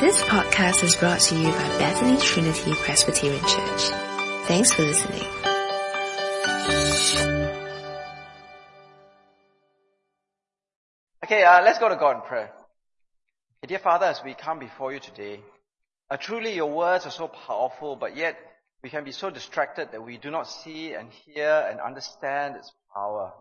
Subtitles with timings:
[0.00, 3.82] This podcast is brought to you by Bethany Trinity Presbyterian Church.
[4.46, 5.22] Thanks for listening.
[11.24, 12.52] Okay, uh, let's go to God in prayer.
[13.66, 15.40] Dear Father, as we come before you today,
[16.08, 18.36] uh, truly your words are so powerful, but yet
[18.84, 22.70] we can be so distracted that we do not see and hear and understand its
[22.94, 23.32] power.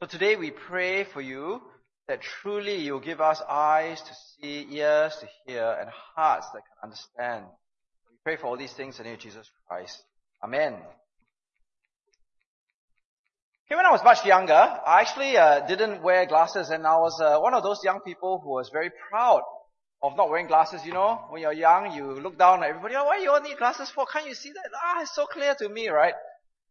[0.00, 1.60] So today we pray for you
[2.08, 6.84] that truly you'll give us eyes to see, ears to hear, and hearts that can
[6.84, 7.44] understand.
[8.10, 10.02] We pray for all these things in the name of Jesus Christ.
[10.42, 10.74] Amen.
[13.66, 17.20] Okay, when I was much younger, I actually uh, didn't wear glasses, and I was
[17.20, 19.42] uh, one of those young people who was very proud
[20.02, 20.86] of not wearing glasses.
[20.86, 22.94] You know, when you're young, you look down at everybody.
[22.94, 24.06] Oh, why do you all need glasses for?
[24.06, 24.70] Can't you see that?
[24.72, 26.14] Ah, it's so clear to me, right?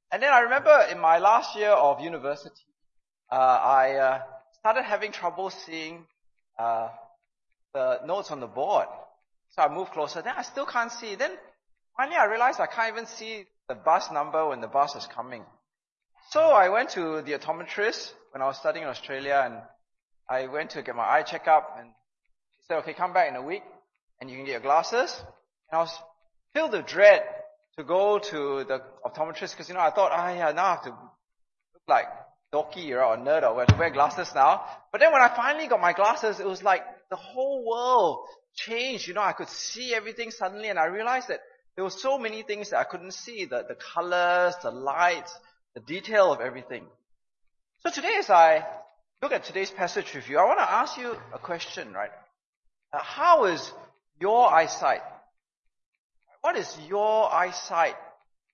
[0.09, 2.63] And then I remember in my last year of university,
[3.29, 4.19] uh, I uh,
[4.65, 6.07] started having trouble seeing
[6.57, 6.89] uh,
[7.75, 8.87] the notes on the board.
[9.51, 10.23] So I moved closer.
[10.23, 11.13] Then I still can't see.
[11.13, 11.29] Then
[11.95, 15.43] finally I realized I can't even see the bus number when the bus is coming.
[16.31, 19.61] So I went to the optometrist when I was studying in Australia and
[20.27, 21.89] I went to get my eye checkup and
[22.57, 23.61] she said, okay, come back in a week
[24.19, 25.15] and you can get your glasses.
[25.69, 25.95] And I was
[26.55, 27.21] filled with dread
[27.77, 30.83] to go to the optometrist because, you know, I thought, ah, yeah, now I have
[30.85, 32.07] to look like
[32.55, 34.63] dorky or nerd or to wear glasses now.
[34.91, 39.07] But then when I finally got my glasses, it was like the whole world changed.
[39.07, 41.41] You know, I could see everything suddenly and I realized that
[41.75, 43.45] there were so many things that I couldn't see.
[43.45, 45.37] The, the colors, the lights,
[45.73, 46.85] the detail of everything.
[47.79, 48.65] So today as I
[49.21, 52.11] look at today's passage with you, I want to ask you a question, right?
[52.93, 53.71] Uh, how is
[54.19, 55.01] your eyesight?
[56.41, 57.95] What is your eyesight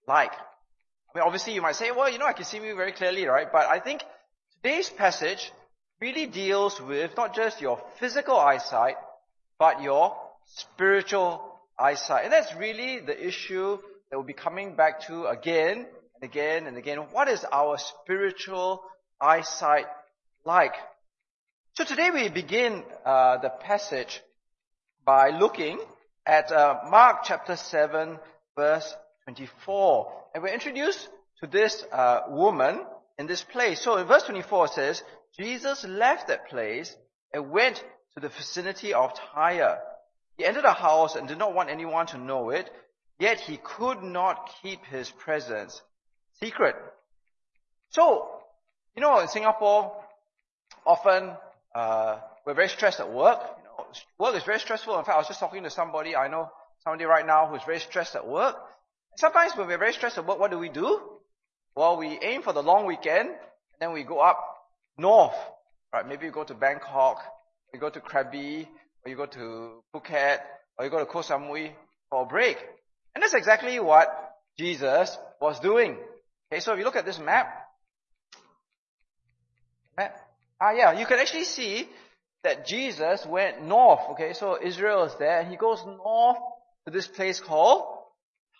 [0.07, 0.31] like?
[1.13, 3.25] I mean, obviously you might say, well, you know, I can see me very clearly,
[3.25, 3.51] right?
[3.51, 4.01] But I think
[4.63, 5.51] today's passage
[5.99, 8.95] really deals with not just your physical eyesight,
[9.59, 12.23] but your spiritual eyesight.
[12.23, 13.77] And that's really the issue
[14.09, 16.97] that we'll be coming back to again and again and again.
[17.11, 18.81] What is our spiritual
[19.19, 19.87] eyesight
[20.45, 20.75] like?
[21.73, 24.21] So today we begin uh, the passage
[25.05, 25.79] by looking
[26.25, 28.17] at uh, Mark chapter 7
[28.55, 30.11] verse 24.
[30.33, 31.09] And we're introduced
[31.41, 32.85] to this uh, woman
[33.17, 33.81] in this place.
[33.81, 35.03] So in verse 24 it says,
[35.37, 36.95] Jesus left that place
[37.33, 37.83] and went
[38.13, 39.79] to the vicinity of Tyre.
[40.37, 42.69] He entered a house and did not want anyone to know it,
[43.19, 45.81] yet he could not keep his presence
[46.39, 46.75] secret.
[47.89, 48.29] So,
[48.95, 49.93] you know, in Singapore,
[50.85, 51.31] often
[51.75, 53.39] uh, we're very stressed at work.
[53.57, 53.85] You know,
[54.17, 54.97] work is very stressful.
[54.97, 56.49] In fact, I was just talking to somebody I know,
[56.83, 58.55] somebody right now who's very stressed at work.
[59.17, 60.99] Sometimes when we're very stressed about what do we do?
[61.75, 64.39] Well, we aim for the long weekend, and then we go up
[64.97, 65.35] north,
[65.93, 66.07] right?
[66.07, 67.19] Maybe you go to Bangkok,
[67.73, 68.67] you go to Krabi,
[69.05, 70.39] or you go to Phuket,
[70.77, 71.71] or you go to Koh Samui
[72.09, 72.57] for a break.
[73.15, 74.07] And that's exactly what
[74.57, 75.97] Jesus was doing.
[76.51, 77.47] Okay, so if you look at this map,
[79.97, 80.17] map,
[80.59, 81.87] ah yeah, you can actually see
[82.43, 84.01] that Jesus went north.
[84.11, 86.37] Okay, so Israel is there, and he goes north
[86.85, 88.00] to this place called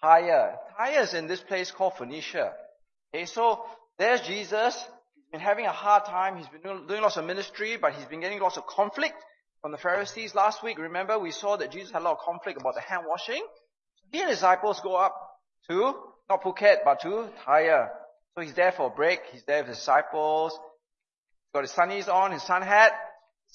[0.02, 0.58] Tyre.
[0.78, 2.54] Tyre is in this place called Phoenicia.
[3.14, 3.64] Okay, so
[3.98, 4.76] there's Jesus.
[5.16, 6.38] He's been having a hard time.
[6.38, 9.16] He's been doing lots of ministry, but he's been getting lots of conflict
[9.62, 10.34] from the Pharisees.
[10.34, 13.04] Last week, remember, we saw that Jesus had a lot of conflict about the hand
[13.08, 13.46] washing.
[14.12, 15.16] He and his disciples go up
[15.70, 15.94] to,
[16.30, 17.92] not Phuket, but to Tyre.
[18.36, 19.20] So he's there for a break.
[19.32, 20.54] He's there with his disciples.
[20.54, 22.94] He's got his sunnies on, his sun hat,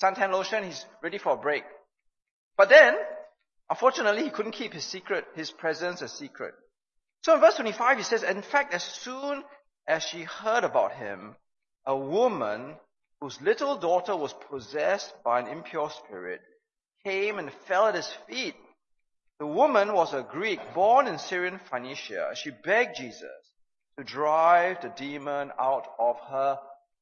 [0.02, 0.64] suntan lotion.
[0.64, 1.64] He's ready for a break.
[2.56, 2.94] But then,
[3.70, 6.54] unfortunately, he couldn't keep his secret, his presence a secret.
[7.22, 9.42] So in verse 25 he says, in fact, as soon
[9.88, 11.36] as she heard about him,
[11.84, 12.76] a woman
[13.20, 16.40] whose little daughter was possessed by an impure spirit
[17.04, 18.54] came and fell at his feet.
[19.38, 22.32] The woman was a Greek born in Syrian Phoenicia.
[22.34, 23.28] She begged Jesus
[23.98, 26.58] to drive the demon out of her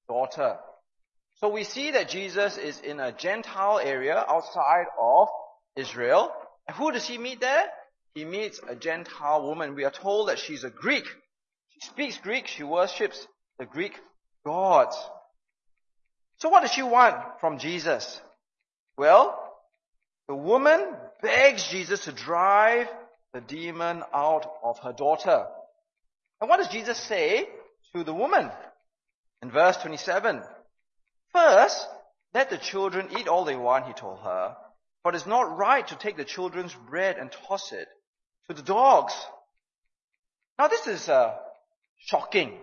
[0.09, 0.57] daughter.
[1.37, 5.29] So we see that Jesus is in a Gentile area outside of
[5.77, 6.33] Israel.
[6.67, 7.65] And who does he meet there?
[8.15, 9.75] He meets a Gentile woman.
[9.75, 11.05] We are told that she's a Greek.
[11.71, 12.47] She speaks Greek.
[12.47, 13.27] She worships
[13.59, 13.99] the Greek
[14.45, 14.97] gods.
[16.39, 18.21] So what does she want from Jesus?
[18.97, 19.41] Well,
[20.29, 20.81] the woman
[21.23, 22.89] begs Jesus to drive
[23.33, 25.47] the demon out of her daughter.
[26.41, 27.49] And what does Jesus say
[27.95, 28.51] to the woman?
[29.43, 30.43] In verse 27.
[31.33, 31.89] First,
[32.33, 34.57] let the children eat all they want, he told her.
[35.05, 37.87] But it's not right to take the children's bread and toss it
[38.49, 39.15] to the dogs.
[40.59, 41.35] Now this is uh,
[41.99, 42.59] shocking.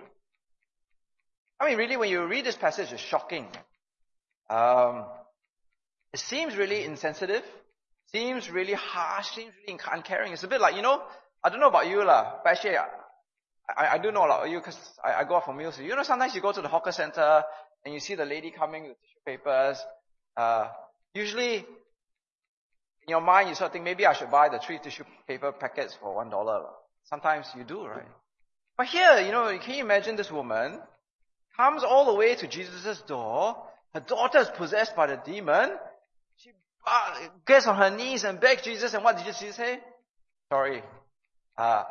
[1.60, 3.48] I mean, really, when you read this passage, it's shocking.
[4.50, 5.06] Um,
[6.12, 7.44] it seems really insensitive.
[8.12, 10.34] seems really harsh, seems really uncaring.
[10.34, 11.02] It's a bit like, you know,
[11.44, 12.88] I don't know about you lah, but actually, I,
[13.78, 15.80] I, I do know about you because I, I go out for meals.
[15.80, 17.44] You know, sometimes you go to the hawker center
[17.86, 19.78] and you see the lady coming with tissue papers.
[20.36, 20.68] Uh,
[21.14, 21.66] usually,
[23.12, 25.52] in your mind, you sort of think maybe I should buy the three tissue paper
[25.52, 26.64] packets for one dollar.
[27.04, 28.08] Sometimes you do, right?
[28.78, 30.80] But here, you know, can you imagine this woman
[31.58, 33.58] comes all the way to Jesus' door.
[33.94, 35.72] Her daughter is possessed by the demon.
[36.38, 36.52] She
[36.88, 38.94] uh, gets on her knees and begs Jesus.
[38.94, 39.80] And what did Jesus say?
[40.50, 40.82] Sorry,
[41.58, 41.84] uh,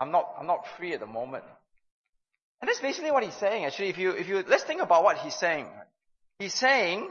[0.00, 1.44] I'm not, I'm not free at the moment.
[2.62, 3.66] And that's basically what he's saying.
[3.66, 5.66] Actually, if you, if you, let's think about what he's saying.
[6.38, 7.10] He's saying,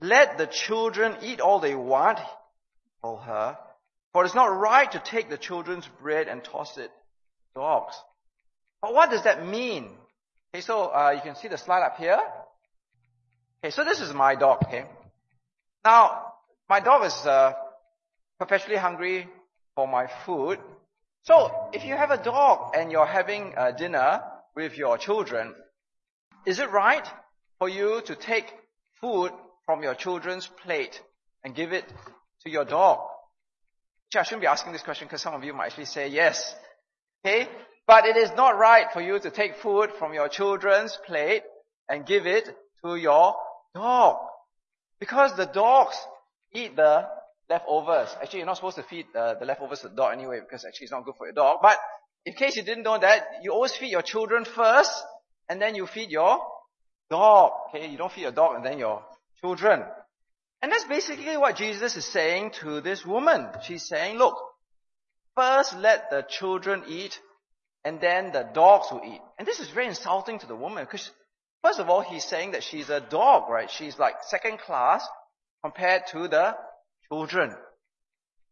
[0.00, 2.18] let the children eat all they want,
[3.02, 3.58] told her,
[4.12, 6.90] for it's not right to take the children's bread and toss it
[7.54, 7.94] to dogs.
[8.82, 9.90] But what does that mean?
[10.54, 12.18] Okay, so uh, you can see the slide up here.
[13.62, 14.58] Okay, so this is my dog.
[14.64, 14.84] Okay,
[15.84, 16.32] now
[16.68, 17.52] my dog is uh,
[18.38, 19.28] perpetually hungry
[19.74, 20.58] for my food.
[21.22, 24.22] So if you have a dog and you're having uh, dinner
[24.54, 25.54] with your children,
[26.44, 27.06] is it right
[27.58, 28.46] for you to take
[29.00, 29.32] food
[29.66, 31.00] from your children's plate
[31.44, 31.84] and give it
[32.42, 33.00] to your dog?
[34.06, 36.54] Actually, I shouldn't be asking this question because some of you might actually say yes.
[37.24, 37.48] Okay?
[37.86, 41.42] But it is not right for you to take food from your children's plate
[41.88, 42.48] and give it
[42.84, 43.34] to your
[43.74, 44.16] dog.
[44.98, 45.96] Because the dogs
[46.52, 47.06] eat the
[47.48, 48.08] leftovers.
[48.20, 50.84] Actually, you're not supposed to feed uh, the leftovers to the dog anyway because actually
[50.84, 51.58] it's not good for your dog.
[51.62, 51.78] But
[52.24, 54.92] in case you didn't know that, you always feed your children first
[55.48, 56.40] and then you feed your
[57.10, 57.52] dog.
[57.68, 59.02] Okay, you don't feed your dog and then your
[59.40, 59.84] children.
[60.62, 63.48] And that's basically what Jesus is saying to this woman.
[63.62, 64.36] She's saying, look,
[65.36, 67.18] first let the children eat
[67.84, 69.20] and then the dogs will eat.
[69.38, 71.10] And this is very insulting to the woman because
[71.62, 73.70] first of all, he's saying that she's a dog, right?
[73.70, 75.06] She's like second class
[75.62, 76.56] compared to the
[77.08, 77.54] children.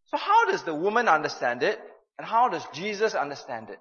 [0.07, 1.81] So how does the woman understand it?
[2.19, 3.81] And how does Jesus understand it?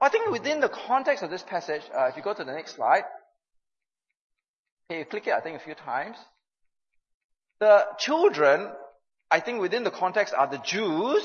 [0.00, 2.76] I think within the context of this passage, uh, if you go to the next
[2.76, 3.04] slide,
[4.90, 6.16] okay, you click it, I think, a few times.
[7.60, 8.70] The children,
[9.30, 11.22] I think within the context are the Jews,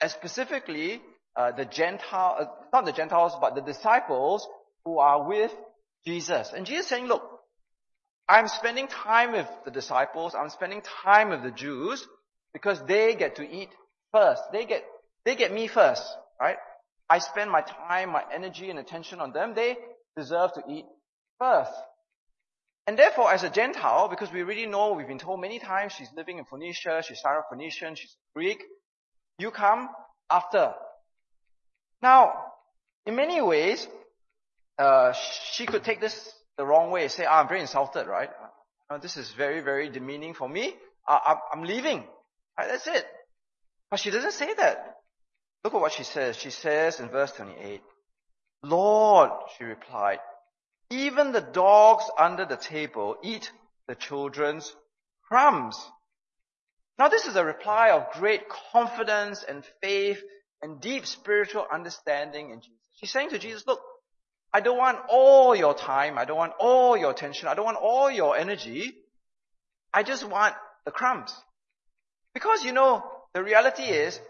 [0.00, 1.00] and specifically
[1.36, 4.46] uh, the Gentile, uh, not the Gentiles, but the disciples
[4.84, 5.52] who are with
[6.06, 6.52] Jesus.
[6.54, 7.22] And Jesus saying, look,
[8.28, 12.06] I'm spending time with the disciples, I'm spending time with the Jews,
[12.52, 13.68] because they get to eat
[14.12, 14.42] first.
[14.52, 14.84] They get,
[15.24, 16.04] they get me first,
[16.40, 16.56] right?
[17.08, 19.54] I spend my time, my energy and attention on them.
[19.54, 19.76] They
[20.16, 20.86] deserve to eat
[21.38, 21.72] first.
[22.86, 26.10] And therefore, as a Gentile, because we already know, we've been told many times, she's
[26.16, 28.62] living in Phoenicia, she's Syrophoenician, she's Greek,
[29.38, 29.88] you come
[30.30, 30.74] after.
[32.02, 32.34] Now,
[33.06, 33.86] in many ways,
[34.78, 35.14] uh,
[35.52, 38.30] she could take this the wrong way, say, ah, I'm very insulted, right?
[38.90, 40.74] Uh, this is very, very demeaning for me.
[41.08, 42.04] Uh, I'm leaving.
[42.58, 43.06] Right, that's it.
[43.90, 44.96] But she doesn't say that.
[45.64, 46.36] Look at what she says.
[46.36, 47.80] She says in verse 28,
[48.62, 50.18] Lord, she replied,
[51.02, 53.50] even the dogs under the table eat
[53.88, 54.74] the children's
[55.28, 55.76] crumbs.
[56.98, 58.42] Now this is a reply of great
[58.72, 60.22] confidence and faith
[60.62, 62.78] and deep spiritual understanding in Jesus.
[62.96, 63.80] She's saying to Jesus, look,
[64.52, 66.16] I don't want all your time.
[66.16, 67.48] I don't want all your attention.
[67.48, 68.94] I don't want all your energy.
[69.92, 70.54] I just want
[70.84, 71.34] the crumbs.
[72.34, 74.20] Because you know, the reality is,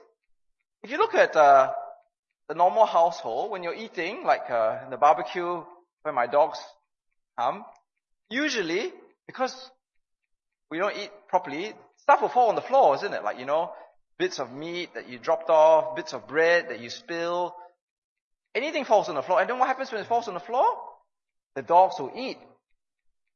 [0.83, 1.73] if you look at uh,
[2.49, 5.62] the normal household, when you're eating, like uh, in the barbecue,
[6.04, 6.58] when my dogs
[7.38, 7.64] come,
[8.28, 8.92] usually,
[9.26, 9.54] because
[10.70, 13.25] we don't eat properly, stuff will fall on the floor, isn't it?
[13.25, 13.73] Like, you know,
[14.18, 17.54] bits of meat that you dropped off, bits of bread that you spill.
[18.54, 19.40] Anything falls on the floor.
[19.40, 20.66] And then what happens when it falls on the floor?
[21.56, 22.38] The dogs will eat.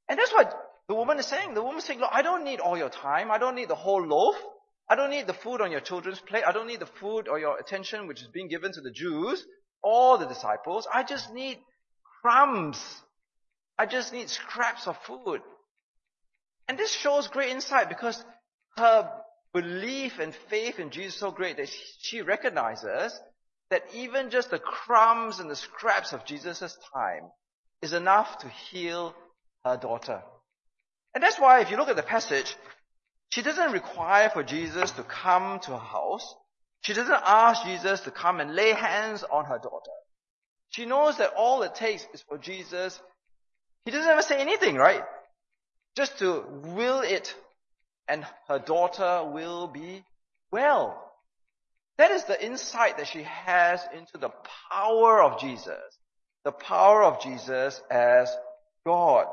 [0.08, 0.54] And that's what
[0.88, 1.54] the woman is saying.
[1.54, 3.30] The woman saying, look, I don't need all your time.
[3.30, 4.36] I don't need the whole loaf.
[4.88, 6.44] I don't need the food on your children's plate.
[6.46, 9.44] I don't need the food or your attention which is being given to the Jews
[9.82, 10.86] or the disciples.
[10.92, 11.58] I just need
[12.22, 12.82] crumbs.
[13.78, 15.40] I just need scraps of food.
[16.68, 18.22] And this shows great insight because
[18.76, 19.10] her
[19.52, 21.70] belief and faith in Jesus is so great that
[22.00, 23.18] she recognizes
[23.70, 27.30] that even just the crumbs and the scraps of Jesus' time
[27.82, 29.14] is enough to heal
[29.64, 30.22] her daughter.
[31.14, 32.56] And that's why if you look at the passage,
[33.30, 36.34] she doesn't require for Jesus to come to her house.
[36.82, 39.90] She doesn't ask Jesus to come and lay hands on her daughter.
[40.70, 43.00] She knows that all it takes is for Jesus.
[43.84, 45.02] He doesn't ever say anything, right?
[45.96, 47.34] Just to will it
[48.06, 50.04] and her daughter will be
[50.50, 51.04] well.
[51.98, 54.30] That is the insight that she has into the
[54.70, 55.76] power of Jesus.
[56.44, 58.34] The power of Jesus as
[58.86, 59.26] God.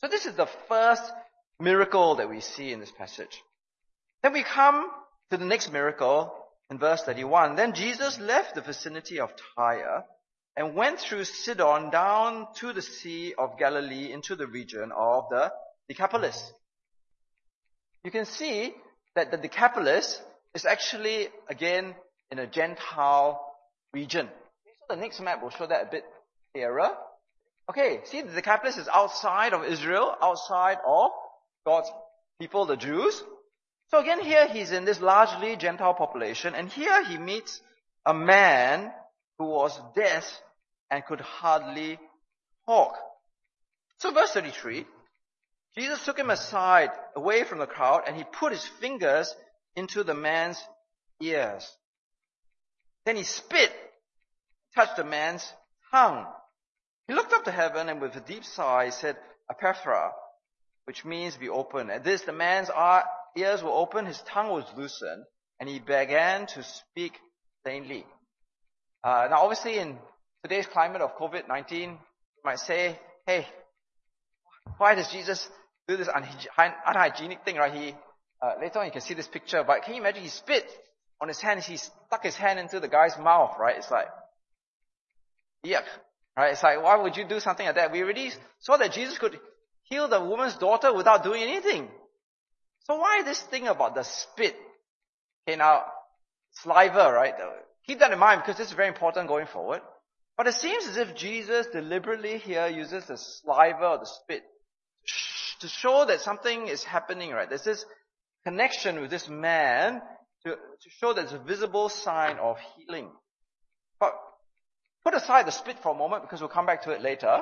[0.00, 1.02] So this is the first
[1.58, 3.42] miracle that we see in this passage.
[4.22, 4.90] Then we come
[5.30, 6.34] to the next miracle
[6.70, 7.56] in verse 31.
[7.56, 10.04] Then Jesus left the vicinity of Tyre
[10.56, 15.52] and went through Sidon down to the Sea of Galilee into the region of the
[15.88, 16.52] Decapolis.
[18.04, 18.74] You can see
[19.14, 20.20] that the Decapolis
[20.54, 21.94] is actually, again,
[22.30, 23.40] in a Gentile
[23.92, 24.28] region.
[24.88, 26.04] So the next map will show that a bit
[26.54, 26.90] clearer.
[27.68, 31.10] Okay, see the Decapolis is outside of Israel, outside of
[31.66, 31.90] God's
[32.40, 33.22] people, the Jews.
[33.90, 37.60] So again here he's in this largely Gentile population and here he meets
[38.04, 38.92] a man
[39.38, 40.24] who was deaf
[40.90, 41.98] and could hardly
[42.66, 42.96] talk.
[43.98, 44.84] So verse 33,
[45.76, 49.34] Jesus took him aside away from the crowd and he put his fingers
[49.74, 50.62] into the man's
[51.20, 51.70] ears.
[53.04, 53.72] Then he spit,
[54.74, 55.50] touched the man's
[55.90, 56.26] tongue.
[57.08, 59.16] He looked up to heaven and with a deep sigh said,
[59.50, 60.10] Ephphatha,
[60.86, 61.90] which means be open.
[61.90, 62.70] At this, the man's
[63.36, 65.24] ears were open, his tongue was loosened,
[65.60, 67.12] and he began to speak
[67.64, 68.06] plainly.
[69.04, 69.98] Uh, now, obviously, in
[70.42, 71.98] today's climate of COVID-19, you
[72.44, 73.46] might say, hey,
[74.78, 75.48] why does Jesus
[75.88, 77.72] do this unhygienic thing, right?
[77.72, 77.94] He,
[78.42, 80.66] uh, later on you can see this picture, but can you imagine he spit
[81.20, 83.76] on his hand, he stuck his hand into the guy's mouth, right?
[83.76, 84.08] It's like,
[85.64, 85.84] yuck,
[86.36, 86.52] right?
[86.52, 87.92] It's like, why would you do something like that?
[87.92, 89.38] We already saw that Jesus could
[89.84, 91.88] heal the woman's daughter without doing anything.
[92.84, 94.56] So why this thing about the spit?
[95.48, 95.84] Okay, now,
[96.52, 97.34] saliva, right?
[97.86, 99.80] Keep that in mind because this is very important going forward.
[100.36, 104.42] But it seems as if Jesus deliberately here uses the saliva or the spit
[105.60, 107.48] to show that something is happening, right?
[107.48, 107.84] There's this
[108.44, 110.02] connection with this man
[110.44, 113.10] to, to show that there's a visible sign of healing.
[113.98, 114.12] But
[115.04, 117.40] put aside the spit for a moment because we'll come back to it later.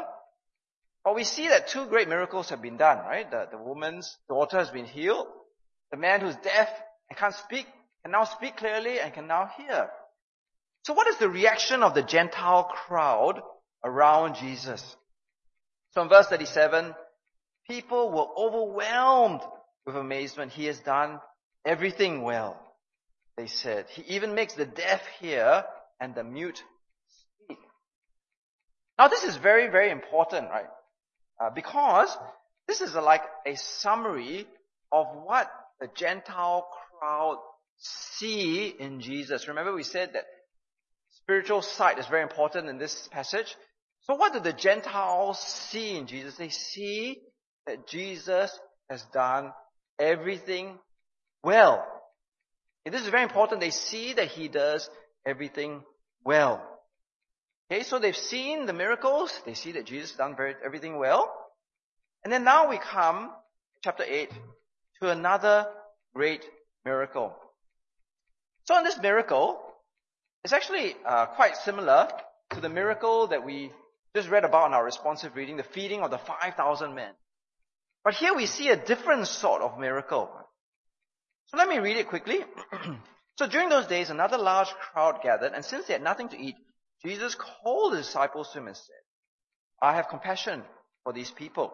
[1.03, 3.31] But we see that two great miracles have been done, right?
[3.31, 5.27] The, the woman's daughter has been healed.
[5.91, 6.69] The man who's deaf
[7.11, 7.67] and can't speak
[8.03, 9.91] can now speak clearly and can now hear.
[10.85, 13.41] So what is the reaction of the Gentile crowd
[13.83, 14.97] around Jesus?
[15.93, 16.95] So in verse 37,
[17.69, 19.41] people were overwhelmed
[19.87, 20.53] with amazement.
[20.53, 21.21] He has done
[21.65, 22.61] everything well,
[23.39, 23.87] they said.
[23.89, 25.65] He even makes the deaf hear
[26.01, 26.63] and the mute
[27.09, 27.59] speak.
[28.99, 30.69] Now this is very, very important, right?
[31.43, 32.15] Uh, because
[32.69, 34.47] this is a, like a summary
[34.93, 35.51] of what
[35.81, 36.69] the Gentile
[37.01, 37.39] crowd
[37.79, 39.49] see in Jesus.
[39.49, 40.25] Remember we said that
[41.25, 43.57] spiritual sight is very important in this passage.
[44.03, 46.37] So what do the Gentiles see in Jesus?
[46.37, 47.23] They see
[47.67, 48.57] that Jesus
[48.91, 49.51] has done
[49.99, 50.79] everything
[51.43, 51.87] well.
[52.85, 53.63] And this is very important.
[53.63, 54.91] They see that he does
[55.25, 55.83] everything
[56.23, 56.63] well.
[57.73, 59.33] Okay, so they've seen the miracles.
[59.47, 61.33] They see that Jesus has done very, everything well.
[62.23, 63.31] And then now we come,
[63.83, 64.31] chapter 8,
[65.01, 65.67] to another
[66.15, 66.45] great
[66.85, 67.35] miracle.
[68.65, 69.59] So in this miracle,
[70.45, 72.09] it's actually uh, quite similar
[72.51, 73.73] to the miracle that we
[74.15, 77.13] just read about in our responsive reading, the feeding of the 5,000 men.
[78.05, 80.31] But here we see a different sort of miracle.
[81.47, 82.45] So let me read it quickly.
[83.39, 86.57] so during those days, another large crowd gathered, and since they had nothing to eat,
[87.03, 88.95] Jesus called the disciples to him and said,
[89.81, 90.63] I have compassion
[91.05, 91.73] for these people.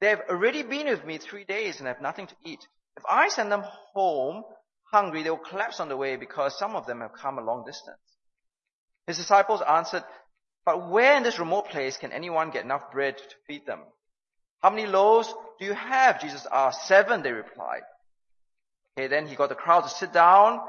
[0.00, 2.66] They have already been with me three days and have nothing to eat.
[2.96, 4.44] If I send them home
[4.90, 7.64] hungry, they will collapse on the way because some of them have come a long
[7.64, 7.98] distance.
[9.06, 10.04] His disciples answered,
[10.64, 13.80] but where in this remote place can anyone get enough bread to feed them?
[14.60, 16.20] How many loaves do you have?
[16.20, 16.86] Jesus asked.
[16.86, 17.82] Seven, they replied.
[18.98, 20.60] Okay, then he got the crowd to sit down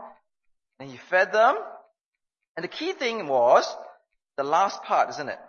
[0.79, 1.57] and he fed them.
[2.55, 3.65] And the key thing was
[4.38, 5.39] the last part, isn't it?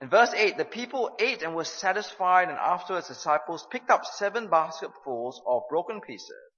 [0.00, 4.04] In verse 8, the people ate and were satisfied and afterwards the disciples picked up
[4.04, 6.51] seven basketfuls of broken pieces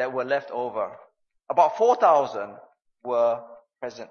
[0.00, 0.92] that were left over.
[1.50, 2.56] About 4,000
[3.04, 3.42] were
[3.80, 4.08] present.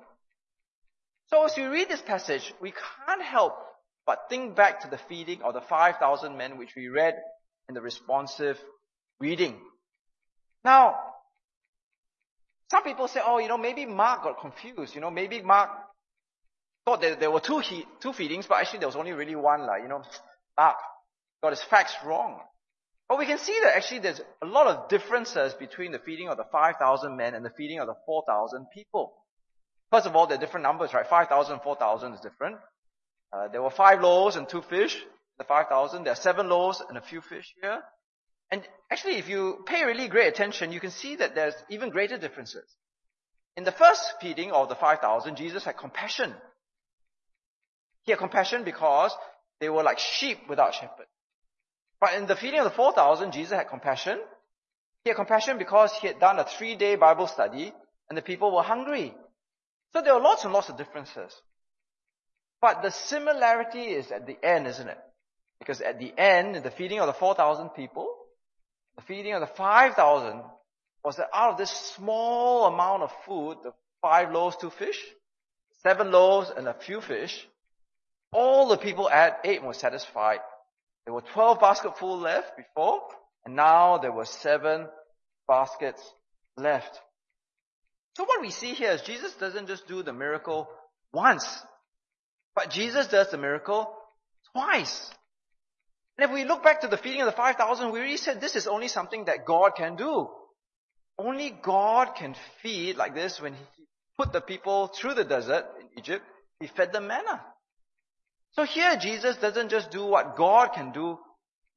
[1.31, 3.55] So as we read this passage, we can't help
[4.05, 7.15] but think back to the feeding of the 5,000 men which we read
[7.67, 8.57] in the responsive
[9.19, 9.59] reading.
[10.63, 10.95] Now,
[12.69, 14.93] some people say, oh, you know, maybe Mark got confused.
[14.93, 15.71] You know, maybe Mark
[16.85, 19.65] thought that there were two, he- two feedings, but actually there was only really one.
[19.65, 20.03] Like, you know,
[20.55, 20.77] Mark
[21.41, 22.41] got his facts wrong.
[23.09, 26.37] But we can see that actually there's a lot of differences between the feeding of
[26.37, 29.15] the 5,000 men and the feeding of the 4,000 people.
[29.89, 31.07] First of all, they're different numbers, right?
[31.07, 32.57] 5,000, 4,000 is different.
[33.33, 34.95] Uh, there were five loaves and two fish,
[35.39, 36.03] the 5,000.
[36.03, 37.81] There are seven loaves and a few fish here.
[38.51, 38.61] And
[38.91, 42.65] actually, if you pay really great attention, you can see that there's even greater differences.
[43.57, 46.35] In the first feeding of the 5,000, Jesus had compassion.
[48.03, 49.11] He had compassion because
[49.59, 51.07] they were like sheep without shepherd.
[51.99, 54.19] But in the feeding of the 4,000, Jesus had compassion.
[55.03, 57.73] He had compassion because he had done a three day Bible study
[58.09, 59.13] and the people were hungry.
[59.93, 61.33] So there are lots and lots of differences.
[62.61, 64.97] But the similarity is at the end, isn't it?
[65.59, 68.13] Because at the end, in the feeding of the 4,000 people,
[68.95, 70.41] the feeding of the 5,000
[71.03, 75.01] was that out of this small amount of food, the five loaves, two fish,
[75.83, 77.47] seven loaves and a few fish,
[78.31, 80.39] all the people at ate were satisfied.
[81.09, 83.01] There were 12 basketfuls left before,
[83.43, 84.87] and now there were seven
[85.47, 86.03] baskets
[86.55, 86.99] left.
[88.15, 90.69] So what we see here is Jesus doesn't just do the miracle
[91.11, 91.63] once,
[92.53, 93.91] but Jesus does the miracle
[94.53, 95.09] twice.
[96.19, 98.55] And if we look back to the feeding of the 5,000, we already said this
[98.55, 100.29] is only something that God can do.
[101.17, 103.85] Only God can feed like this when He
[104.15, 106.23] put the people through the desert in Egypt.
[106.59, 107.41] He fed them manna.
[108.53, 111.17] So here Jesus doesn't just do what God can do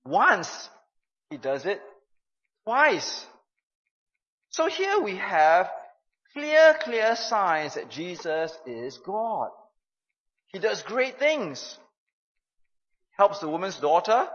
[0.04, 0.68] once.
[1.30, 1.80] He does it
[2.64, 3.26] twice.
[4.50, 5.70] So here we have
[6.32, 9.50] clear, clear signs that Jesus is God.
[10.48, 11.78] He does great things.
[13.16, 14.28] Helps the woman's daughter.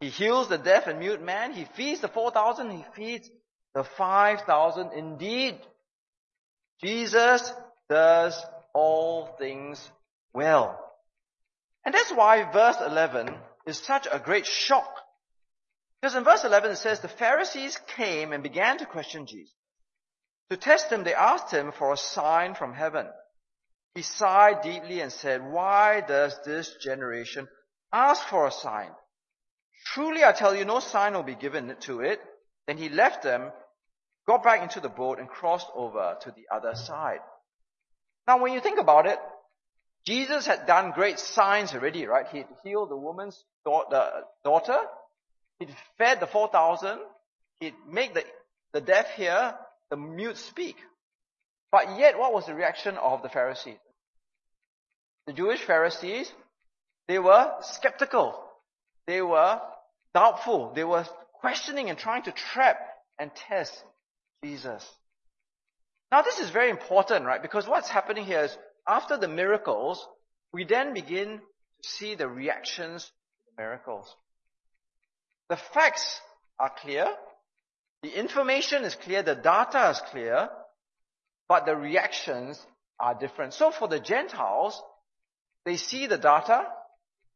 [0.00, 1.52] He heals the deaf and mute man.
[1.52, 2.70] He feeds the 4,000.
[2.70, 3.30] He feeds
[3.74, 4.92] the 5,000.
[4.92, 5.58] Indeed,
[6.82, 7.52] Jesus
[7.88, 8.38] does
[8.74, 9.90] all things
[10.34, 10.85] well.
[11.86, 13.32] And that's why verse 11
[13.64, 14.92] is such a great shock.
[16.02, 19.54] Because in verse 11 it says, the Pharisees came and began to question Jesus.
[20.50, 23.06] To test him, they asked him for a sign from heaven.
[23.94, 27.46] He sighed deeply and said, why does this generation
[27.92, 28.90] ask for a sign?
[29.86, 32.20] Truly I tell you, no sign will be given to it.
[32.66, 33.52] Then he left them,
[34.26, 37.20] got back into the boat and crossed over to the other side.
[38.26, 39.18] Now when you think about it,
[40.06, 42.26] Jesus had done great signs already, right?
[42.30, 44.78] He healed the woman's daughter.
[45.58, 46.98] He'd fed the 4,000.
[47.60, 48.24] He'd made the,
[48.72, 49.54] the deaf hear,
[49.90, 50.76] the mute speak.
[51.72, 53.78] But yet, what was the reaction of the Pharisees?
[55.26, 56.30] The Jewish Pharisees,
[57.08, 58.40] they were skeptical.
[59.08, 59.60] They were
[60.14, 60.72] doubtful.
[60.74, 61.04] They were
[61.40, 62.78] questioning and trying to trap
[63.18, 63.72] and test
[64.44, 64.88] Jesus.
[66.12, 67.42] Now this is very important, right?
[67.42, 70.06] Because what's happening here is after the miracles,
[70.52, 71.40] we then begin
[71.82, 73.10] to see the reactions to
[73.46, 74.14] the miracles.
[75.48, 76.20] The facts
[76.58, 77.06] are clear.
[78.02, 79.22] The information is clear.
[79.22, 80.48] The data is clear.
[81.48, 82.60] But the reactions
[82.98, 83.54] are different.
[83.54, 84.80] So for the Gentiles,
[85.64, 86.66] they see the data,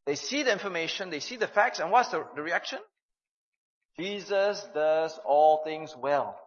[0.06, 2.78] they see the information, they see the facts, and what's the, the reaction?
[3.98, 6.38] Jesus does all things well.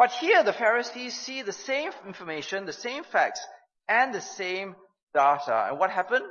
[0.00, 3.46] But here the Pharisees see the same information, the same facts,
[3.86, 4.74] and the same
[5.12, 5.66] data.
[5.68, 6.24] And what happened?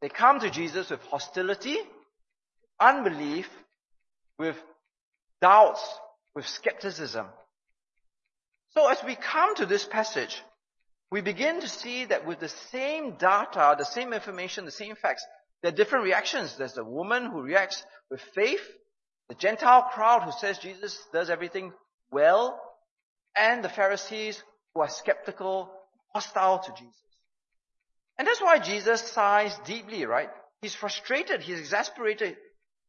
[0.00, 1.76] They come to Jesus with hostility,
[2.80, 3.50] unbelief,
[4.38, 4.56] with
[5.42, 5.86] doubts,
[6.34, 7.26] with skepticism.
[8.70, 10.40] So as we come to this passage,
[11.10, 15.22] we begin to see that with the same data, the same information, the same facts,
[15.62, 16.56] there are different reactions.
[16.56, 18.66] There's the woman who reacts with faith,
[19.28, 21.74] the Gentile crowd who says Jesus does everything
[22.10, 22.58] well,
[23.36, 24.42] and the Pharisees
[24.74, 25.70] who are skeptical,
[26.12, 26.94] hostile to Jesus.
[28.18, 30.28] And that's why Jesus sighs deeply, right?
[30.60, 32.36] He's frustrated, he's exasperated.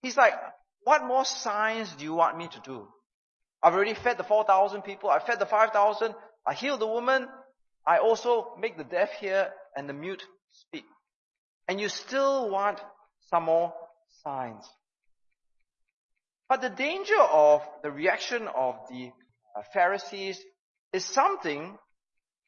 [0.01, 0.34] He's like,
[0.84, 2.88] what more signs do you want me to do?
[3.63, 7.27] I've already fed the 4,000 people, I fed the 5,000, I healed the woman,
[7.86, 10.86] I also make the deaf hear and the mute speak.
[11.67, 12.80] And you still want
[13.30, 13.73] some more
[14.23, 14.67] signs.
[16.49, 19.12] But the danger of the reaction of the
[19.55, 20.39] Uh, Pharisees
[20.93, 21.77] is something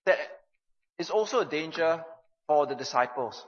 [0.05, 0.17] that
[0.99, 2.03] is also a danger
[2.47, 3.45] for the disciples.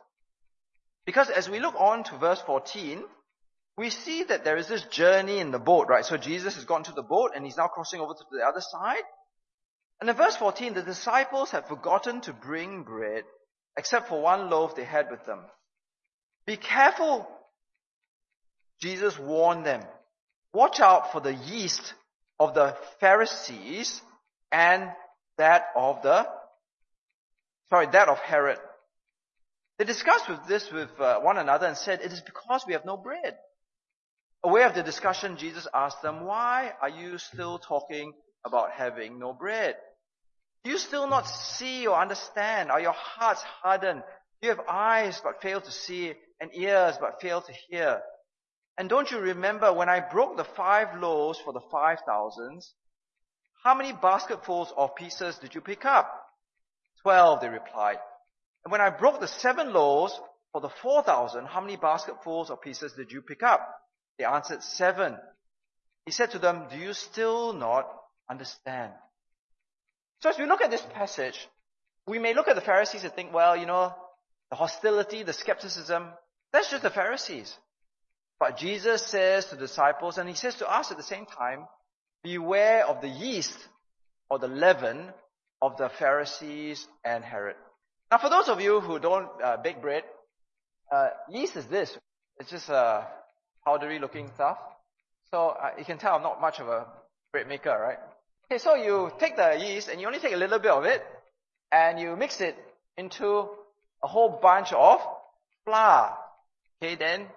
[1.06, 3.04] Because as we look on to verse 14,
[3.78, 6.06] we see that there is this journey in the boat, right?
[6.06, 8.62] So Jesus has gone to the boat and he's now crossing over to the other
[8.62, 9.04] side.
[10.00, 13.24] And in verse 14, the disciples have forgotten to bring bread,
[13.78, 15.40] except for one loaf they had with them.
[16.46, 17.28] Be careful,
[18.82, 19.82] Jesus warned them.
[20.54, 21.94] Watch out for the yeast
[22.40, 24.02] of the Pharisees
[24.52, 24.90] and
[25.38, 26.28] that of the,
[27.70, 28.60] sorry, that of Herod.
[29.78, 32.86] They discussed with this with uh, one another and said, it is because we have
[32.86, 33.36] no bread.
[34.44, 38.14] Aware of the discussion, Jesus asked them, why are you still talking
[38.46, 39.76] about having no bread?
[40.64, 42.72] Do you still not see or understand?
[42.72, 44.04] Are your hearts hardened?
[44.42, 48.02] You have eyes but fail to see and ears but fail to hear?
[48.78, 52.74] And don't you remember when I broke the five loaves for the five thousands?
[53.64, 56.12] How many basketfuls of pieces did you pick up?
[57.02, 57.98] Twelve, they replied.
[58.64, 60.20] And when I broke the seven loaves
[60.52, 63.62] for the 4,000, how many basketfuls or pieces did you pick up?
[64.18, 65.18] They answered, seven.
[66.06, 67.88] He said to them, do you still not
[68.30, 68.94] understand?
[70.22, 71.48] So as we look at this passage,
[72.08, 73.94] we may look at the Pharisees and think, well, you know,
[74.50, 76.08] the hostility, the skepticism,
[76.52, 77.56] that's just the Pharisees.
[78.40, 81.66] But Jesus says to the disciples, and he says to us at the same time,
[82.24, 83.58] beware of the yeast
[84.30, 85.12] or the leaven
[85.62, 87.56] of the Pharisees and Herod.
[88.12, 90.04] Now for those of you who don't uh, bake bread,
[90.92, 91.98] uh, yeast is this.
[92.40, 93.08] It's just a
[93.66, 94.58] powdery looking stuff.
[95.32, 96.88] So uh, you can tell I'm not much of a
[97.32, 97.98] bread maker, right?
[98.46, 101.04] Okay, so you take the yeast and you only take a little bit of it
[101.72, 102.56] and you mix it
[102.98, 103.48] into
[104.04, 105.00] a whole bunch of
[105.64, 106.16] flour.
[106.82, 107.28] Okay, then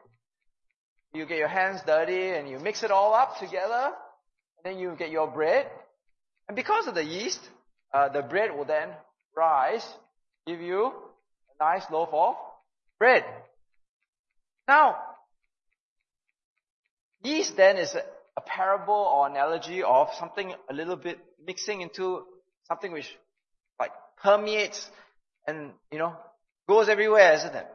[1.15, 3.93] you get your hands dirty and you mix it all up together.
[4.65, 5.67] And then you get your bread.
[6.49, 7.41] And because of the yeast,
[7.93, 8.89] uh, the bread will then
[9.37, 9.87] rise,
[10.47, 12.35] give you a nice loaf of
[12.99, 13.25] bread.
[14.67, 14.97] Now,
[17.23, 18.03] yeast then is a,
[18.37, 22.25] a parable or analogy of something a little bit mixing into
[22.67, 23.09] something which
[23.81, 23.93] like
[24.23, 24.89] permeates
[25.47, 26.15] and, you know,
[26.69, 27.67] goes everywhere, isn't it?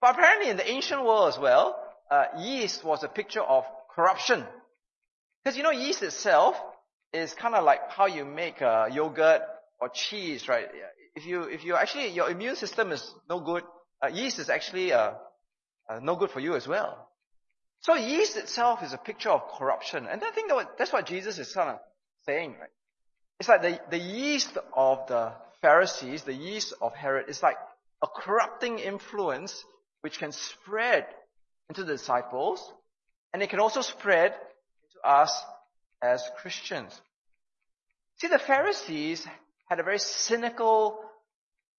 [0.00, 3.64] But apparently in the ancient world as well, uh, yeast was a picture of
[3.94, 4.44] corruption.
[5.42, 6.56] Because you know, yeast itself
[7.12, 9.42] is kind of like how you make uh, yogurt
[9.80, 10.66] or cheese, right?
[11.14, 13.62] If you, if you actually, your immune system is no good,
[14.02, 15.12] uh, yeast is actually uh,
[15.88, 17.08] uh, no good for you as well.
[17.80, 20.06] So yeast itself is a picture of corruption.
[20.06, 21.78] And I think that that's what Jesus is kind of
[22.24, 22.70] saying, right?
[23.38, 27.56] It's like the, the yeast of the Pharisees, the yeast of Herod, is like
[28.02, 29.64] a corrupting influence
[30.00, 31.06] which can spread
[31.68, 32.72] into the disciples,
[33.32, 35.42] and it can also spread to us
[36.02, 37.00] as Christians.
[38.18, 39.26] See, the Pharisees
[39.68, 41.00] had a very cynical,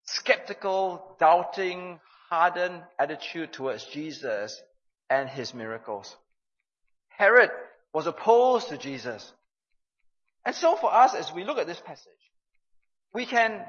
[0.03, 4.59] skeptical, doubting, hardened attitude towards Jesus
[5.09, 6.15] and his miracles.
[7.09, 7.51] Herod
[7.93, 9.31] was opposed to Jesus.
[10.45, 12.11] And so for us, as we look at this passage,
[13.13, 13.63] we can,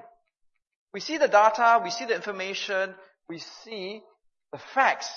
[0.92, 2.94] we see the data, we see the information,
[3.28, 4.02] we see
[4.52, 5.10] the facts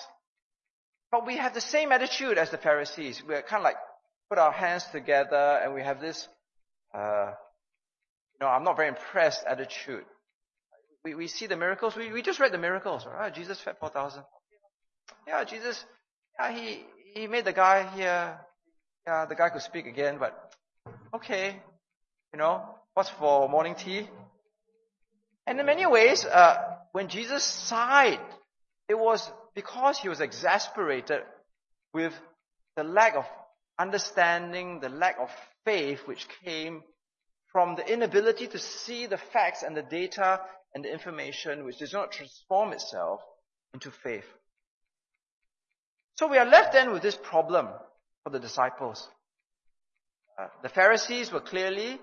[1.12, 3.24] but we have the same attitude as the Pharisees.
[3.28, 3.78] We're kind of like
[4.30, 6.28] put our hands together and we have this,
[6.94, 7.32] uh,
[8.34, 10.06] you know, I'm not very impressed attitude.
[11.04, 11.96] We, we see the miracles.
[11.96, 13.06] We, we just read the miracles.
[13.06, 13.34] Right?
[13.34, 14.24] Jesus fed 4,000.
[15.28, 15.84] Yeah, Jesus,
[16.40, 16.84] yeah, he,
[17.16, 18.40] he made the guy hear,
[19.08, 20.54] yeah, the guy could speak again, but
[21.14, 21.56] okay,
[22.34, 24.08] you know, what's for morning tea?
[25.48, 26.58] And in many ways, uh,
[26.92, 28.20] when Jesus sighed,
[28.88, 31.22] it was because he was exasperated
[31.94, 32.14] with
[32.76, 33.26] the lack of
[33.78, 35.30] understanding, the lack of
[35.66, 36.84] faith which came
[37.52, 40.40] from the inability to see the facts and the data
[40.74, 43.22] and the information which does not transform itself
[43.74, 44.26] into faith.
[46.16, 47.68] So we are left then with this problem
[48.24, 49.08] for the disciples.
[50.40, 52.00] Uh, the Pharisees were clearly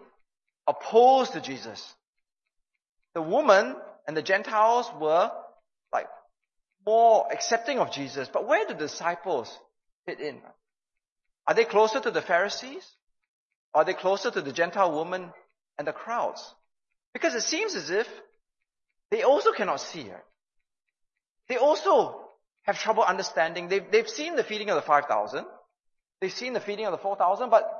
[0.66, 1.94] opposed to Jesus.
[3.14, 5.30] The woman and the Gentiles were
[5.92, 6.06] like
[6.87, 8.29] more accepting of Jesus.
[8.33, 9.53] But where do the disciples
[10.07, 10.40] fit in?
[11.46, 12.87] Are they closer to the Pharisees?
[13.75, 15.33] Are they closer to the Gentile woman
[15.79, 16.55] and the crowds?
[17.12, 18.09] Because it seems as if
[19.11, 20.25] they also cannot see it.
[21.49, 22.20] They also
[22.62, 23.68] have trouble understanding.
[23.68, 25.44] They've, they've seen the feeding of the 5,000.
[26.20, 27.70] They've seen the feeding of the 4,000, but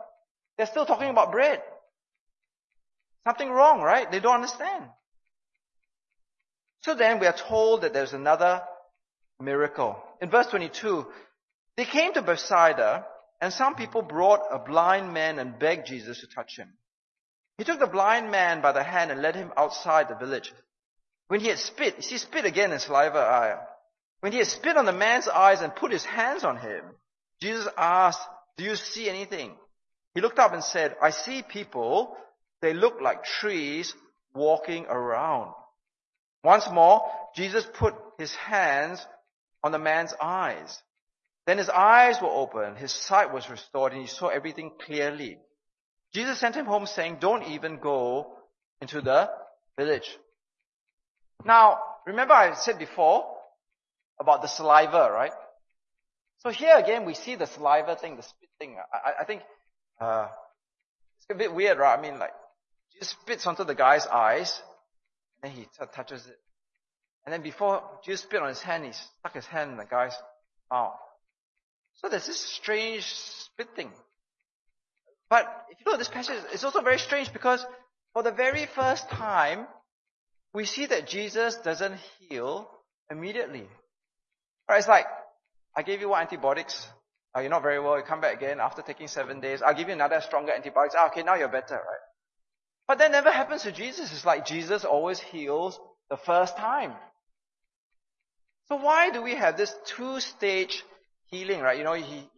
[0.57, 1.63] they're still talking about bread.
[3.27, 4.11] Something wrong, right?
[4.11, 4.85] They don't understand.
[6.83, 8.63] So then we are told that there's another
[9.41, 10.03] miracle.
[10.21, 11.07] In verse 22,
[11.77, 13.05] they came to Bethsaida
[13.41, 16.69] and some people brought a blind man and begged Jesus to touch him.
[17.59, 20.53] He took the blind man by the hand and led him outside the village.
[21.29, 23.61] When he had spit, see spit again in saliva.
[24.21, 26.85] When he had spit on the man's eyes and put his hands on him,
[27.41, 28.21] Jesus asked,
[28.57, 29.55] do you see anything?
[30.15, 32.17] He looked up and said, I see people.
[32.63, 33.95] They look like trees
[34.35, 35.53] walking around.
[36.43, 37.03] Once more,
[37.35, 39.05] Jesus put his hands
[39.67, 40.81] on the man's eyes.
[41.47, 45.39] Then his eyes were opened, his sight was restored, and he saw everything clearly.
[46.15, 48.33] Jesus sent him home saying, don't even go
[48.81, 49.29] into the
[49.77, 50.09] village.
[51.45, 53.27] Now, remember I said before
[54.21, 55.33] about the saliva, right?
[56.39, 58.77] So here again, we see the saliva thing, the spit thing.
[58.93, 59.43] I, I think,
[60.01, 60.29] uh,
[61.19, 61.99] it's a bit weird, right?
[61.99, 62.33] I mean, like,
[62.93, 64.63] Jesus spits onto the guy's eyes,
[65.43, 66.39] and he t- touches it.
[67.27, 70.17] And then before Jesus spit on his hand, he stuck his hand in the guy's
[70.71, 70.95] mouth.
[71.95, 73.91] So there's this strange spit thing.
[75.29, 77.67] But if you look at this passage, it's also very strange because
[78.13, 79.67] for the very first time,
[80.55, 82.71] we see that Jesus doesn't heal
[83.11, 83.67] immediately.
[84.69, 84.79] Right?
[84.79, 85.07] It's like,
[85.77, 86.89] I gave you what antibiotics.
[87.37, 87.99] Uh, you're not very well.
[87.99, 89.63] You come back again after taking seven days.
[89.63, 90.95] I'll give you another stronger antibiotics.
[90.97, 92.07] Ah, okay, now you're better, right?
[92.87, 94.13] But that never happens to Jesus.
[94.13, 96.93] It's like Jesus always heals the first time.
[98.69, 100.83] So why do we have this two-stage
[101.27, 101.79] healing, right?
[101.79, 102.29] You know, he,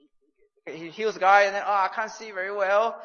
[0.67, 3.01] he heals the guy and then, oh, I can't see very well.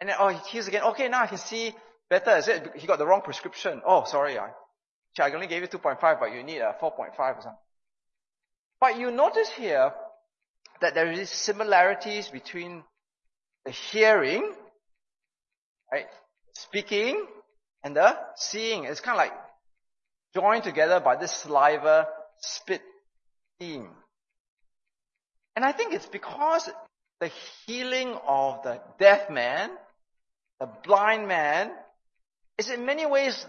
[0.00, 0.82] And then, oh, he heals again.
[0.82, 1.72] Okay, now I can see
[2.10, 2.36] better.
[2.36, 3.80] Is it, he got the wrong prescription.
[3.86, 4.38] Oh, sorry.
[4.38, 4.50] I,
[5.20, 7.52] I only gave you 2.5, but you need a 4.5 or something.
[8.80, 9.92] But you notice here
[10.80, 12.82] that there is similarities between
[13.64, 14.52] the hearing,
[15.92, 16.06] right,
[16.54, 17.24] speaking,
[17.84, 18.84] and the seeing.
[18.84, 19.32] It's kind of like
[20.34, 22.08] joined together by this saliva
[22.40, 22.82] spit
[23.58, 23.90] theme.
[25.56, 26.68] And I think it's because
[27.20, 27.30] the
[27.66, 29.70] healing of the deaf man,
[30.60, 31.70] the blind man,
[32.58, 33.46] is in many ways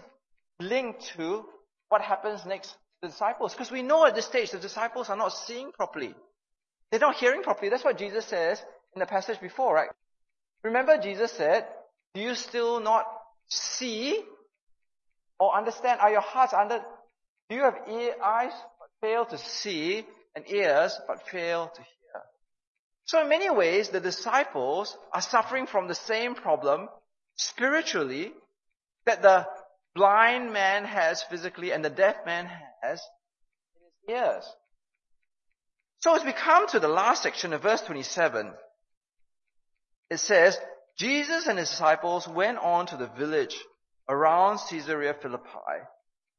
[0.60, 1.44] linked to
[1.88, 3.52] what happens next to the disciples.
[3.52, 6.14] Because we know at this stage the disciples are not seeing properly.
[6.90, 7.68] They're not hearing properly.
[7.68, 8.62] That's what Jesus says
[8.94, 9.90] in the passage before, right?
[10.62, 11.66] Remember Jesus said,
[12.14, 13.04] do you still not
[13.48, 14.20] see
[15.38, 16.00] or understand?
[16.00, 16.80] Are your hearts under,
[17.50, 18.52] do you have ear, eyes
[19.00, 20.04] fail to see
[20.34, 22.22] and ears but fail to hear?
[23.04, 26.88] So in many ways, the disciples are suffering from the same problem
[27.36, 28.32] spiritually
[29.04, 29.46] that the
[29.94, 32.50] blind man has physically and the deaf man
[32.82, 33.00] has
[33.76, 34.44] in his ears.
[36.00, 38.52] So as we come to the last section of verse 27,
[40.10, 40.58] it says,
[40.98, 43.56] Jesus and his disciples went on to the village
[44.08, 45.48] around Caesarea Philippi.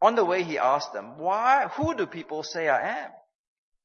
[0.02, 3.12] On the way he asked them, why, who do people say I am?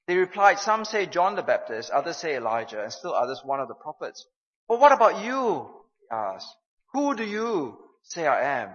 [0.06, 3.68] They replied, some say John the Baptist, others say Elijah, and still others one of
[3.68, 4.26] the prophets.
[4.68, 5.70] But what about you?
[6.00, 6.48] He asked.
[6.92, 8.70] Who do you say I am?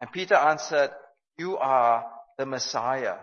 [0.00, 0.90] And Peter answered,
[1.36, 2.06] you are
[2.38, 3.16] the Messiah.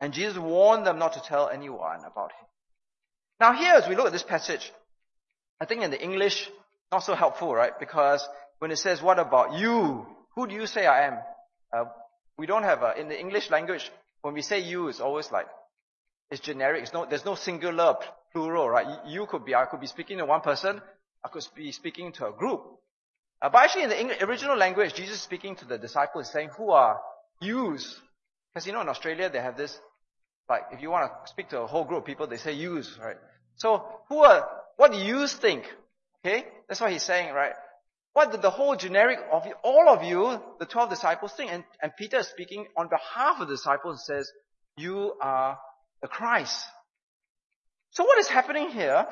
[0.00, 2.46] And Jesus warned them not to tell anyone about him.
[3.38, 4.70] Now here, as we look at this passage,
[5.60, 6.50] I think in the English,
[6.92, 7.78] not so helpful, right?
[7.78, 8.26] Because
[8.58, 10.06] when it says, what about you?
[10.34, 11.18] Who do you say I am?
[11.74, 11.84] Uh,
[12.38, 13.90] we don't have a, in the English language,
[14.22, 15.46] when we say you, it's always like
[16.30, 16.82] it's generic.
[16.82, 17.96] It's no, there's no singular
[18.32, 18.86] plural, right?
[19.06, 20.80] You could be, I could be speaking to one person.
[21.24, 22.62] I could be speaking to a group.
[23.42, 26.70] Uh, but actually in the English, original language, Jesus speaking to the disciples saying, who
[26.70, 27.00] are
[27.40, 27.98] yous?
[28.52, 29.78] Because you know in Australia they have this,
[30.48, 32.98] like if you want to speak to a whole group of people, they say yous,
[33.02, 33.16] right?
[33.56, 35.64] So who are, what do yous think?
[36.24, 36.44] Okay?
[36.68, 37.54] That's what he's saying, right?
[38.12, 41.52] What did the whole generic of you, all of you, the 12 disciples think?
[41.52, 44.32] And, and Peter is speaking on behalf of the disciples and says,
[44.76, 45.58] you are
[46.02, 46.64] the Christ.
[47.90, 49.06] So what is happening here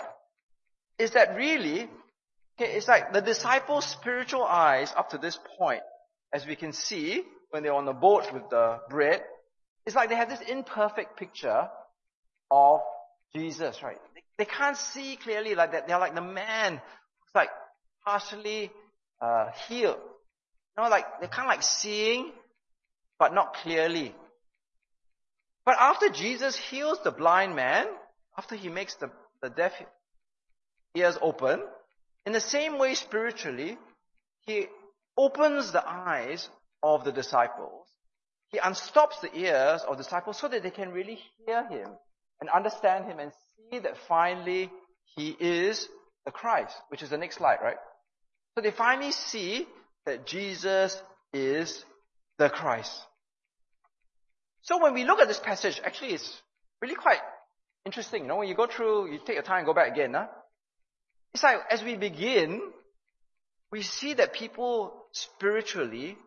[0.99, 1.89] is that really,
[2.61, 5.83] okay, it's like the disciples' spiritual eyes up to this point,
[6.33, 9.23] as we can see when they're on the boat with the bread,
[9.87, 11.69] it's like they have this imperfect picture
[12.51, 12.81] of
[13.35, 13.97] Jesus, right?
[14.15, 15.87] They, they can't see clearly like that.
[15.87, 17.49] They're like the man who's like
[18.05, 18.71] partially
[19.21, 19.99] uh, healed.
[20.77, 22.33] You know, like they're kind of like seeing,
[23.19, 24.15] but not clearly.
[25.65, 27.87] But after Jesus heals the blind man,
[28.37, 29.11] after he makes the,
[29.43, 29.73] the deaf
[30.95, 31.63] ears open,
[32.25, 33.79] in the same way spiritually,
[34.47, 34.67] he
[35.17, 36.49] opens the eyes
[36.83, 37.87] of the disciples.
[38.51, 41.91] He unstops the ears of the disciples so that they can really hear him
[42.41, 43.33] and understand him and
[43.71, 44.71] see that finally
[45.17, 45.89] he is
[46.25, 47.77] the Christ, which is the next slide, right?
[48.59, 49.69] So they finally see
[50.05, 51.01] that Jesus
[51.33, 51.85] is
[52.39, 52.91] the Christ.
[54.63, 56.43] So when we look at this passage, actually it's
[56.83, 57.21] really quite
[57.87, 58.23] interesting.
[58.23, 60.13] You know, when you go through, you take your time and go back again.
[60.13, 60.27] Huh?
[61.33, 62.61] It's like as we begin,
[63.71, 66.19] we see that people spiritually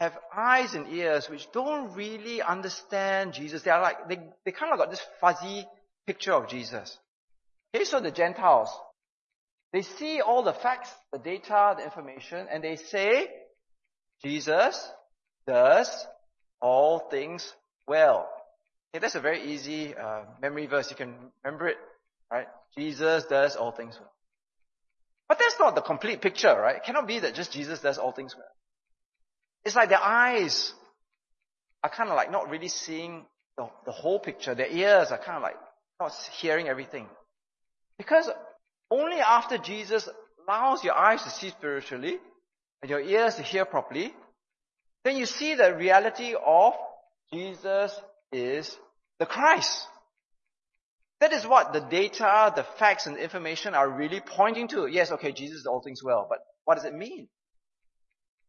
[0.00, 3.64] have eyes and ears which don't really understand Jesus.
[3.64, 5.66] They are like, they, they kind of got this fuzzy
[6.06, 6.96] picture of Jesus.
[7.74, 8.70] Okay, so the Gentiles,
[9.76, 13.28] they see all the facts, the data, the information, and they say,
[14.24, 14.90] Jesus
[15.46, 16.06] does
[16.62, 17.52] all things
[17.86, 18.26] well.
[18.94, 20.88] Okay, that's a very easy uh, memory verse.
[20.88, 21.76] You can remember it,
[22.32, 22.46] right?
[22.78, 24.10] Jesus does all things well.
[25.28, 26.76] But that's not the complete picture, right?
[26.76, 28.48] It cannot be that just Jesus does all things well.
[29.66, 30.72] It's like their eyes
[31.84, 33.26] are kind of like not really seeing
[33.58, 34.54] the, the whole picture.
[34.54, 35.56] Their ears are kind of like
[36.00, 37.08] not hearing everything.
[37.98, 38.30] Because
[38.90, 40.08] only after Jesus
[40.46, 42.18] allows your eyes to see spiritually
[42.82, 44.14] and your ears to hear properly,
[45.04, 46.74] then you see the reality of
[47.32, 47.98] Jesus
[48.32, 48.76] is
[49.18, 49.86] the Christ.
[51.20, 54.86] That is what the data, the facts, and information are really pointing to.
[54.86, 57.28] Yes, okay, Jesus does all things well, but what does it mean?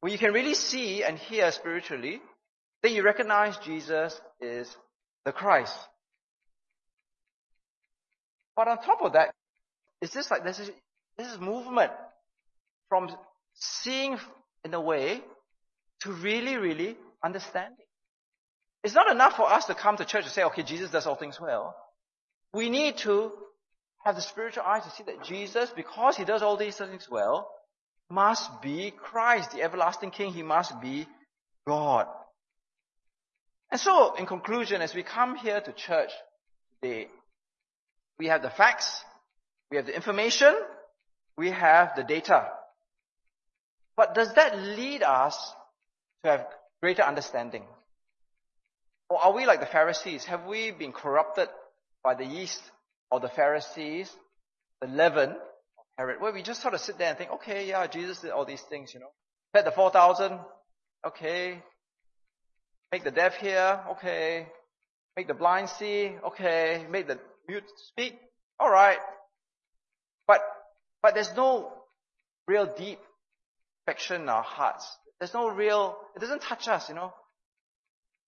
[0.01, 2.21] When you can really see and hear spiritually,
[2.83, 4.69] then you recognize Jesus is
[5.25, 5.77] the Christ.
[8.55, 9.33] But on top of that,
[10.01, 10.71] it's just like this is,
[11.17, 11.91] this is movement
[12.89, 13.09] from
[13.53, 14.17] seeing
[14.63, 15.21] in a way
[16.01, 17.85] to really, really understanding.
[18.83, 21.15] It's not enough for us to come to church and say, okay, Jesus does all
[21.15, 21.75] things well.
[22.53, 23.31] We need to
[24.05, 27.49] have the spiritual eyes to see that Jesus, because he does all these things well,
[28.09, 30.31] must be Christ, the everlasting King.
[30.31, 31.07] He must be
[31.67, 32.07] God.
[33.69, 36.11] And so, in conclusion, as we come here to church
[36.81, 37.09] today,
[38.17, 39.03] we have the facts,
[39.71, 40.55] we have the information,
[41.37, 42.49] we have the data.
[43.95, 45.35] But does that lead us
[46.23, 46.47] to have
[46.81, 47.63] greater understanding?
[49.09, 50.25] Or are we like the Pharisees?
[50.25, 51.49] Have we been corrupted
[52.03, 52.61] by the yeast
[53.11, 54.11] of the Pharisees,
[54.81, 57.87] the leaven of Herod, where we just sort of sit there and think, okay, yeah,
[57.87, 59.11] Jesus did all these things, you know.
[59.53, 60.39] Fed the 4,000,
[61.07, 61.61] okay.
[62.91, 64.47] Make the deaf hear, okay.
[65.15, 66.85] Make the blind see, okay.
[66.89, 68.19] Make the mute speak,
[68.61, 68.99] alright.
[70.27, 70.41] But,
[71.01, 71.71] but there's no
[72.47, 72.99] real deep
[73.83, 74.85] affection in our hearts.
[75.19, 77.13] There's no real, it doesn't touch us, you know.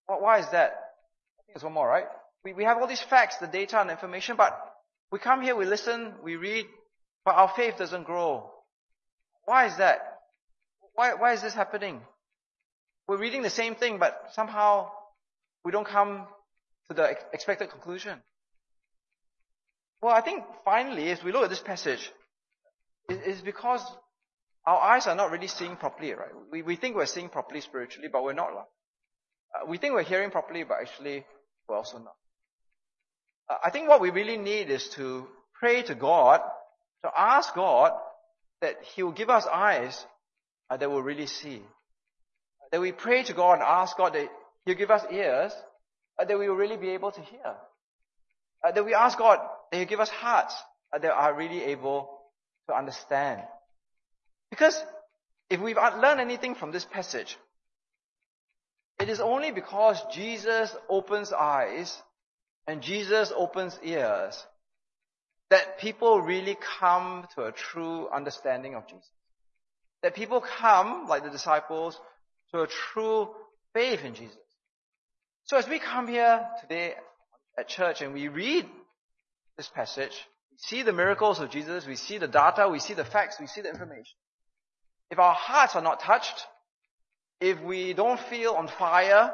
[0.07, 0.71] Why is that?
[0.71, 2.07] I think there's one more, right?
[2.43, 4.57] We, we have all these facts, the data and information, but
[5.11, 6.65] we come here, we listen, we read,
[7.25, 8.49] but our faith doesn't grow.
[9.45, 9.99] Why is that?
[10.93, 12.01] Why, why is this happening?
[13.07, 14.91] We're reading the same thing, but somehow
[15.63, 16.27] we don't come
[16.89, 18.19] to the expected conclusion.
[20.01, 22.11] Well, I think finally, as we look at this passage,
[23.09, 23.81] it's because
[24.65, 26.29] our eyes are not really seeing properly, right?
[26.51, 28.49] We, we think we're seeing properly spiritually, but we're not.
[28.51, 31.25] Uh, we think we're hearing properly, but actually
[31.67, 32.13] we're also not.
[33.49, 35.27] Uh, I think what we really need is to
[35.59, 36.41] pray to God,
[37.03, 37.91] to ask God
[38.61, 40.05] that He will give us eyes
[40.69, 41.61] uh, that will really see.
[42.71, 44.29] That we pray to God and ask God that
[44.65, 45.51] He'll give us ears
[46.19, 47.55] uh, that we will really be able to hear.
[48.63, 49.39] Uh, that we ask God
[49.71, 50.55] that He'll give us hearts
[50.93, 52.09] uh, that are really able
[52.67, 53.41] to understand.
[54.49, 54.81] Because
[55.49, 57.37] if we've learned anything from this passage,
[58.99, 62.01] it is only because Jesus opens eyes
[62.67, 64.45] and Jesus opens ears
[65.49, 69.09] that people really come to a true understanding of Jesus.
[70.03, 71.99] That people come, like the disciples,
[72.51, 73.29] to a true
[73.73, 74.37] faith in Jesus.
[75.45, 76.93] So as we come here today
[77.57, 78.65] at church and we read
[79.59, 80.13] this passage,
[80.51, 83.45] we see the miracles of Jesus, we see the data, we see the facts, we
[83.45, 84.15] see the information.
[85.11, 86.47] If our hearts are not touched,
[87.41, 89.33] if we don't feel on fire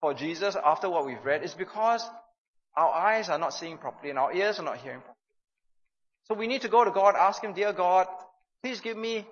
[0.00, 2.04] for Jesus after what we've read, it's because
[2.76, 5.14] our eyes are not seeing properly and our ears are not hearing properly.
[6.24, 8.08] So we need to go to God, ask Him, dear God,
[8.60, 9.24] please give me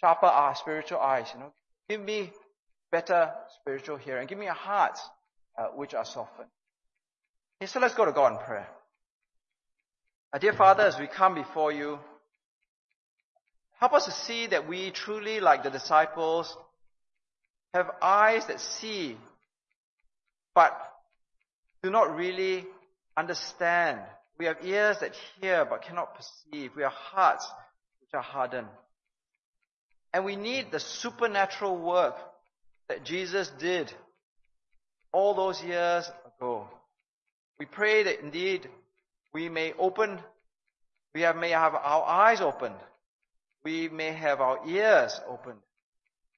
[0.00, 1.52] sharper our spiritual eyes, you know.
[1.88, 2.32] Give me
[2.90, 4.26] better spiritual hearing.
[4.26, 4.98] Give me a heart
[5.56, 6.48] uh, which are softened.
[7.60, 8.68] Okay, so let's go to God in prayer.
[10.32, 11.98] Our dear Father, as we come before you,
[13.78, 16.56] help us to see that we truly, like the disciples,
[17.72, 19.16] have eyes that see,
[20.54, 20.72] but
[21.82, 22.64] do not really
[23.16, 24.00] understand.
[24.38, 26.72] We have ears that hear but cannot perceive.
[26.74, 27.46] We have hearts
[28.00, 28.68] which are hardened.
[30.12, 32.16] And we need the supernatural work
[32.88, 33.92] that Jesus did
[35.12, 36.68] all those years ago.
[37.58, 38.68] We pray that indeed
[39.32, 40.18] we may open,
[41.14, 42.76] we have, may have our eyes opened.
[43.64, 45.60] We may have our ears opened.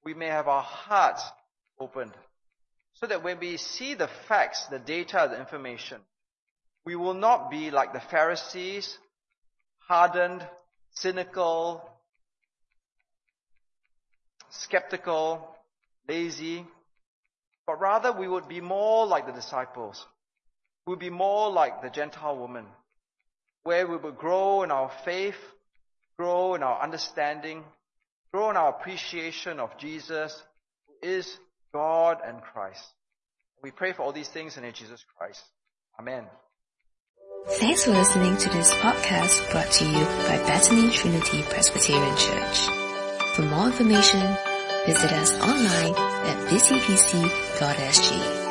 [0.05, 1.25] We may have our hearts
[1.81, 2.13] opened
[2.95, 6.01] so that when we see the facts, the data, the information,
[6.85, 8.97] we will not be like the Pharisees,
[9.79, 10.47] hardened,
[10.93, 11.83] cynical,
[14.51, 15.57] skeptical,
[16.09, 16.65] lazy,
[17.67, 20.07] but rather we would be more like the disciples.
[20.87, 22.67] We would be more like the Gentile woman,
[23.65, 25.35] where we will grow in our faith,
[26.17, 27.65] grow in our understanding,
[28.33, 30.41] grow in our appreciation of Jesus,
[30.87, 31.39] who is
[31.75, 32.85] God and Christ.
[33.63, 35.43] We pray for all these things in Jesus Christ.
[35.99, 36.25] Amen.
[37.49, 42.69] Thanks for listening to this podcast brought to you by Bethany Trinity Presbyterian Church.
[43.35, 44.37] For more information,
[44.87, 48.46] visit us online at busypc.sg.